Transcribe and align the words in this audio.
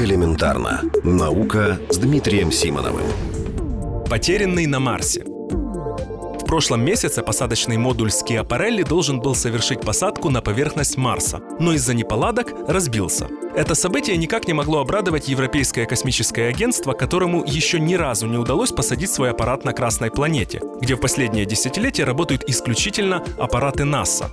Элементарно. 0.00 0.80
Наука 1.04 1.78
с 1.90 1.98
Дмитрием 1.98 2.50
Симоновым. 2.50 3.04
Потерянный 4.08 4.64
на 4.64 4.80
Марсе. 4.80 5.24
В 5.24 6.46
прошлом 6.46 6.82
месяце 6.82 7.22
посадочный 7.22 7.76
модуль 7.76 8.10
Скиапарелли 8.10 8.82
должен 8.82 9.20
был 9.20 9.34
совершить 9.34 9.82
посадку 9.82 10.30
на 10.30 10.40
поверхность 10.40 10.96
Марса, 10.96 11.42
но 11.60 11.74
из-за 11.74 11.92
неполадок 11.92 12.54
разбился. 12.66 13.28
Это 13.54 13.74
событие 13.74 14.16
никак 14.16 14.48
не 14.48 14.54
могло 14.54 14.80
обрадовать 14.80 15.28
Европейское 15.28 15.84
космическое 15.84 16.48
агентство, 16.48 16.94
которому 16.94 17.44
еще 17.44 17.78
ни 17.78 17.92
разу 17.92 18.26
не 18.26 18.38
удалось 18.38 18.72
посадить 18.72 19.10
свой 19.10 19.32
аппарат 19.32 19.66
на 19.66 19.74
Красной 19.74 20.10
планете, 20.10 20.62
где 20.80 20.94
в 20.94 21.00
последние 21.00 21.44
десятилетия 21.44 22.04
работают 22.04 22.48
исключительно 22.48 23.22
аппараты 23.38 23.84
НАСА. 23.84 24.30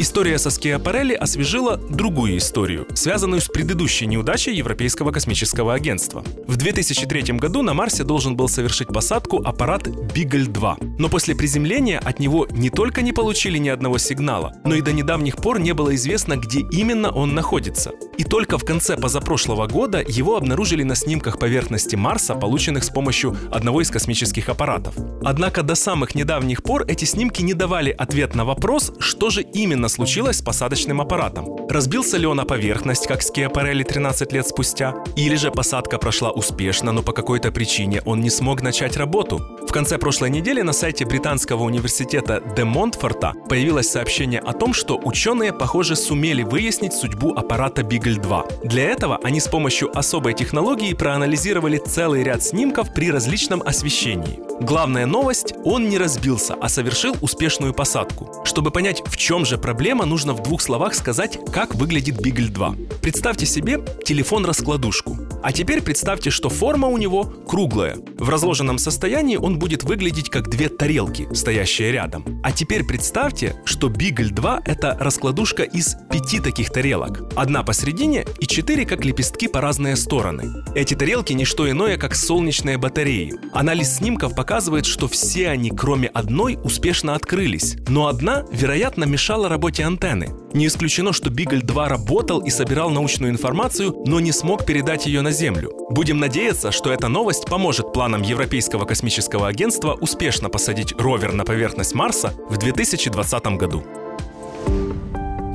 История 0.00 0.38
со 0.38 0.50
Скиапарелли 0.50 1.14
освежила 1.14 1.76
другую 1.76 2.36
историю, 2.36 2.86
связанную 2.94 3.40
с 3.40 3.48
предыдущей 3.48 4.06
неудачей 4.06 4.54
Европейского 4.54 5.10
космического 5.10 5.74
агентства. 5.74 6.22
В 6.46 6.56
2003 6.56 7.32
году 7.32 7.62
на 7.62 7.74
Марсе 7.74 8.04
должен 8.04 8.36
был 8.36 8.48
совершить 8.48 8.86
посадку 8.86 9.42
аппарат 9.44 9.88
Бигль-2. 9.88 10.98
Но 11.00 11.08
после 11.08 11.34
приземления 11.34 11.98
от 11.98 12.20
него 12.20 12.46
не 12.52 12.70
только 12.70 13.02
не 13.02 13.12
получили 13.12 13.58
ни 13.58 13.68
одного 13.68 13.98
сигнала, 13.98 14.52
но 14.64 14.76
и 14.76 14.82
до 14.82 14.92
недавних 14.92 15.34
пор 15.34 15.58
не 15.58 15.74
было 15.74 15.92
известно, 15.96 16.36
где 16.36 16.60
именно 16.70 17.10
он 17.10 17.34
находится. 17.34 17.90
И 18.18 18.22
только 18.22 18.56
в 18.56 18.64
конце 18.64 18.96
позапрошлого 18.96 19.66
года 19.66 20.00
его 20.06 20.36
обнаружили 20.36 20.84
на 20.84 20.94
снимках 20.94 21.40
поверхности 21.40 21.96
Марса, 21.96 22.36
полученных 22.36 22.84
с 22.84 22.90
помощью 22.90 23.36
одного 23.50 23.80
из 23.80 23.90
космических 23.90 24.48
аппаратов. 24.48 24.94
Однако 25.24 25.64
до 25.64 25.74
самых 25.74 26.14
недавних 26.14 26.62
пор 26.62 26.84
эти 26.86 27.04
снимки 27.04 27.42
не 27.42 27.54
давали 27.54 27.90
ответ 27.90 28.36
на 28.36 28.44
вопрос, 28.44 28.92
что 29.00 29.30
же 29.30 29.42
именно 29.42 29.87
именно 29.88 30.08
случилось 30.08 30.36
с 30.36 30.42
посадочным 30.42 31.00
аппаратом. 31.00 31.66
Разбился 31.68 32.18
ли 32.18 32.26
он 32.26 32.40
о 32.40 32.44
поверхность, 32.44 33.06
как 33.06 33.22
Скиапарелли 33.22 33.84
13 33.84 34.32
лет 34.32 34.46
спустя? 34.46 34.94
Или 35.16 35.36
же 35.36 35.50
посадка 35.50 35.98
прошла 35.98 36.30
успешно, 36.30 36.92
но 36.92 37.02
по 37.02 37.12
какой-то 37.12 37.50
причине 37.50 38.02
он 38.04 38.20
не 38.20 38.30
смог 38.30 38.62
начать 38.62 38.96
работу? 38.96 39.38
В 39.68 39.72
конце 39.72 39.98
прошлой 39.98 40.30
недели 40.30 40.62
на 40.62 40.72
сайте 40.72 41.04
британского 41.04 41.64
университета 41.64 42.42
Де 42.56 42.64
Монтфорта 42.64 43.34
появилось 43.48 43.90
сообщение 43.90 44.40
о 44.40 44.52
том, 44.52 44.74
что 44.74 44.98
ученые, 45.04 45.52
похоже, 45.52 45.96
сумели 45.96 46.42
выяснить 46.42 46.92
судьбу 46.92 47.34
аппарата 47.34 47.82
Бигль-2. 47.82 48.68
Для 48.68 48.84
этого 48.84 49.18
они 49.22 49.40
с 49.40 49.48
помощью 49.48 49.90
особой 49.98 50.34
технологии 50.34 50.94
проанализировали 50.94 51.78
целый 51.78 52.22
ряд 52.22 52.42
снимков 52.42 52.94
при 52.94 53.10
различном 53.10 53.62
освещении. 53.62 54.40
Главная 54.60 55.06
новость– 55.06 55.54
он 55.64 55.88
не 55.88 55.98
разбился, 55.98 56.54
а 56.60 56.68
совершил 56.68 57.14
успешную 57.20 57.72
посадку. 57.72 58.42
Чтобы 58.44 58.70
понять, 58.70 59.02
в 59.06 59.16
чем 59.16 59.44
же 59.44 59.56
проблема, 59.56 59.77
нужно 60.06 60.34
в 60.34 60.42
двух 60.42 60.60
словах 60.60 60.92
сказать, 60.92 61.38
как 61.52 61.76
выглядит 61.76 62.20
Бигль 62.20 62.48
2. 62.48 62.74
Представьте 63.00 63.46
себе 63.46 63.80
телефон-раскладушку. 64.04 65.27
А 65.42 65.52
теперь 65.52 65.82
представьте, 65.82 66.30
что 66.30 66.48
форма 66.48 66.88
у 66.88 66.98
него 66.98 67.24
круглая. 67.24 67.96
В 68.18 68.28
разложенном 68.28 68.78
состоянии 68.78 69.36
он 69.36 69.58
будет 69.58 69.84
выглядеть 69.84 70.30
как 70.30 70.48
две 70.48 70.68
тарелки, 70.68 71.28
стоящие 71.32 71.92
рядом. 71.92 72.40
А 72.42 72.50
теперь 72.50 72.84
представьте, 72.84 73.60
что 73.64 73.88
Бигль 73.88 74.30
2— 74.30 74.62
это 74.64 74.96
раскладушка 74.98 75.62
из 75.62 75.96
пяти 76.10 76.40
таких 76.40 76.70
тарелок. 76.70 77.22
Одна 77.36 77.62
посередине 77.62 78.24
и 78.40 78.46
четыре 78.46 78.84
как 78.84 79.04
лепестки 79.04 79.46
по 79.48 79.60
разные 79.60 79.96
стороны. 79.96 80.64
Эти 80.74 80.94
тарелки 80.94 81.32
не 81.32 81.44
что 81.44 81.70
иное, 81.70 81.96
как 81.96 82.16
солнечные 82.16 82.78
батареи. 82.78 83.34
Анализ 83.52 83.96
снимков 83.96 84.34
показывает, 84.34 84.86
что 84.86 85.06
все 85.06 85.48
они, 85.48 85.70
кроме 85.70 86.08
одной, 86.08 86.58
успешно 86.64 87.14
открылись. 87.14 87.76
Но 87.88 88.08
одна, 88.08 88.44
вероятно, 88.50 89.04
мешала 89.04 89.48
работе 89.48 89.84
антенны. 89.84 90.28
Не 90.52 90.66
исключено, 90.66 91.12
что 91.12 91.30
Бигль 91.30 91.62
2 91.62 91.88
работал 91.88 92.40
и 92.40 92.50
собирал 92.50 92.90
научную 92.90 93.32
информацию, 93.32 93.94
но 94.06 94.18
не 94.18 94.32
смог 94.32 94.64
передать 94.64 95.06
ее 95.06 95.20
на 95.28 95.32
Землю. 95.32 95.70
Будем 95.90 96.18
надеяться, 96.18 96.72
что 96.72 96.90
эта 96.90 97.08
новость 97.08 97.44
поможет 97.44 97.92
планам 97.92 98.22
Европейского 98.22 98.86
космического 98.86 99.46
агентства 99.46 99.92
успешно 99.92 100.48
посадить 100.48 100.94
ровер 100.98 101.32
на 101.32 101.44
поверхность 101.44 101.94
Марса 101.94 102.32
в 102.48 102.56
2020 102.56 103.46
году. 103.58 103.82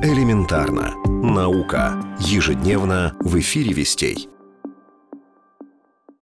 Элементарно. 0.00 0.94
Наука. 1.06 1.94
Ежедневно 2.20 3.16
в 3.18 3.36
эфире 3.40 3.72
Вестей. 3.72 4.28